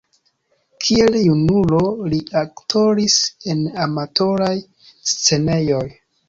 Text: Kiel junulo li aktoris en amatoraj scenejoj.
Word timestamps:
Kiel 0.85 1.17
junulo 1.25 1.81
li 2.13 2.21
aktoris 2.41 3.19
en 3.55 3.61
amatoraj 3.85 4.49
scenejoj. 5.13 5.85